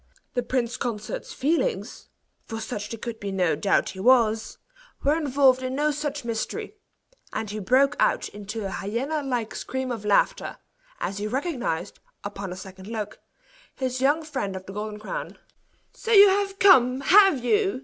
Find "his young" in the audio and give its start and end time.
13.75-14.23